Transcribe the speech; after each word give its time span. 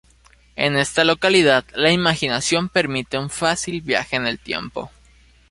En 0.55 0.77
esta 0.77 1.03
localidad 1.03 1.63
la 1.75 1.91
imaginación 1.91 2.69
permite 2.69 3.19
un 3.19 3.29
fácil 3.29 3.81
viaje 3.81 4.15
en 4.15 4.25
el 4.25 4.39
tiempo. 4.39 4.89